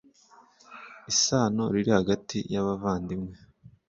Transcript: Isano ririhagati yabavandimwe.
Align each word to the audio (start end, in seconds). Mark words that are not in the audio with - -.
Isano 1.11 1.63
ririhagati 1.73 2.37
yabavandimwe. 2.53 3.35